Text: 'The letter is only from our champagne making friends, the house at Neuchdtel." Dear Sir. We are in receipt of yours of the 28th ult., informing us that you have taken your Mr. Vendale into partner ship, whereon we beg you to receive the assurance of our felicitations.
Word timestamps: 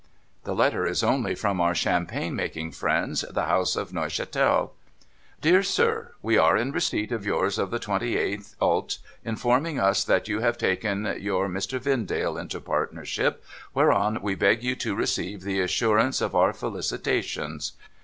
'The 0.45 0.55
letter 0.55 0.87
is 0.87 1.03
only 1.03 1.35
from 1.35 1.61
our 1.61 1.75
champagne 1.75 2.35
making 2.35 2.71
friends, 2.71 3.21
the 3.29 3.45
house 3.45 3.77
at 3.77 3.89
Neuchdtel." 3.93 4.71
Dear 5.43 5.61
Sir. 5.61 6.13
We 6.23 6.39
are 6.39 6.57
in 6.57 6.71
receipt 6.71 7.11
of 7.11 7.23
yours 7.23 7.59
of 7.59 7.69
the 7.69 7.77
28th 7.77 8.55
ult., 8.59 8.97
informing 9.23 9.79
us 9.79 10.03
that 10.03 10.27
you 10.27 10.39
have 10.39 10.57
taken 10.57 11.17
your 11.19 11.47
Mr. 11.47 11.79
Vendale 11.79 12.35
into 12.39 12.59
partner 12.59 13.05
ship, 13.05 13.43
whereon 13.75 14.23
we 14.23 14.33
beg 14.33 14.63
you 14.63 14.75
to 14.77 14.95
receive 14.95 15.43
the 15.43 15.61
assurance 15.61 16.19
of 16.19 16.33
our 16.33 16.51
felicitations. 16.51 17.73